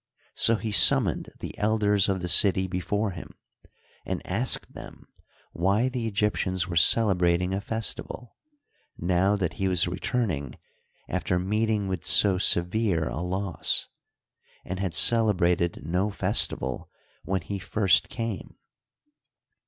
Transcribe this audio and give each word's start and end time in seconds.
So 0.33 0.55
he 0.55 0.71
summoned 0.71 1.29
the 1.41 1.55
elders 1.59 2.09
of 2.09 2.21
the 2.21 2.27
city 2.27 2.65
before 2.65 3.11
him 3.11 3.35
and 4.03 4.25
asked 4.25 4.73
them 4.73 5.05
why 5.53 5.89
the 5.89 6.07
Egyptians 6.07 6.67
were 6.67 6.75
celebrating 6.75 7.53
a 7.53 7.61
festival, 7.61 8.35
now 8.97 9.35
that 9.35 9.53
he 9.61 9.67
was 9.67 9.87
returning 9.87 10.57
after 11.07 11.37
meeting 11.37 11.87
with 11.87 12.03
so 12.03 12.39
severe 12.39 13.09
a 13.09 13.21
loss, 13.21 13.89
and 14.65 14.79
had 14.79 14.95
celebrated 14.95 15.83
no 15.85 16.09
fes 16.09 16.47
tival 16.47 16.87
when 17.23 17.41
he 17.41 17.59
first 17.59 18.09
came. 18.09 18.55